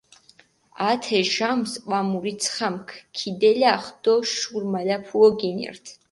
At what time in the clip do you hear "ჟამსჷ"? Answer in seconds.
1.33-1.75